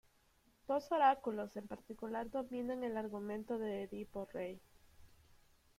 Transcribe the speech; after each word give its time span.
Dos 0.67 0.91
oráculos 0.91 1.55
en 1.55 1.67
particular 1.67 2.31
dominan 2.31 2.83
el 2.83 2.97
argumento 2.97 3.59
de 3.59 3.83
"Edipo 3.83 4.27
rey". 4.33 4.59